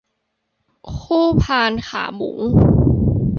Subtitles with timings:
[0.99, 2.31] คู่พานขาหมู